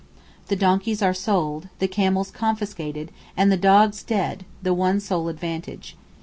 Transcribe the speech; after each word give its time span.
The 0.47 0.55
donkeys 0.55 1.03
are 1.03 1.13
sold, 1.13 1.67
the 1.77 1.87
camels 1.87 2.31
confiscated, 2.31 3.11
and 3.37 3.51
the 3.51 3.55
dogs 3.55 4.01
dead 4.01 4.45
(the 4.63 4.73
one 4.73 4.99
sole 4.99 5.27
advantage). 5.29 5.95